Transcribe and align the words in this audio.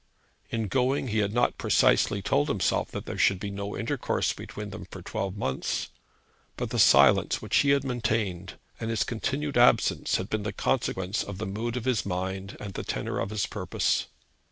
In 0.49 0.67
going, 0.67 1.09
he 1.09 1.19
had 1.19 1.31
not 1.31 1.59
precisely 1.59 2.23
told 2.23 2.47
himself 2.49 2.89
that 2.89 3.05
there 3.05 3.19
should 3.19 3.39
be 3.39 3.51
no 3.51 3.77
intercourse 3.77 4.33
between 4.33 4.71
them 4.71 4.85
for 4.89 5.03
twelve 5.03 5.37
months; 5.37 5.89
but 6.57 6.71
the 6.71 6.79
silence 6.79 7.39
which 7.39 7.57
he 7.57 7.69
had 7.69 7.83
maintained, 7.83 8.57
and 8.79 8.89
his 8.89 9.03
continued 9.03 9.59
absence, 9.59 10.15
had 10.15 10.27
been 10.27 10.41
the 10.41 10.53
consequence 10.53 11.21
of 11.21 11.37
the 11.37 11.45
mood 11.45 11.77
of 11.77 11.85
his 11.85 12.03
mind 12.03 12.57
and 12.59 12.73
the 12.73 12.81
tenor 12.83 13.19
of 13.19 13.29
his 13.29 13.45
purpose. 13.45 14.07